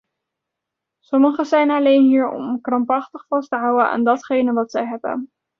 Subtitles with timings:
[1.03, 5.29] Sommigen zijn alleen hier om krampachtig vast te houden aan datgene wat zij hebben.